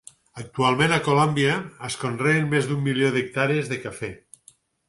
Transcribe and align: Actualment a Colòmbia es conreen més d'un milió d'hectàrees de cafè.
Actualment 0.43 0.93
a 0.95 0.97
Colòmbia 1.07 1.59
es 1.89 1.99
conreen 2.05 2.49
més 2.57 2.71
d'un 2.71 2.83
milió 2.89 3.15
d'hectàrees 3.17 3.73
de 3.75 3.83
cafè. 3.87 4.15